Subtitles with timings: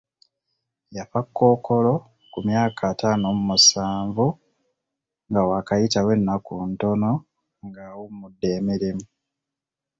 [0.95, 1.93] Yafa Kkookolo
[2.31, 4.25] ku myaka ataano mu musanvu
[5.27, 7.11] nga waakayitawo ennaku ntono
[7.67, 9.05] nga awummudde emirimu.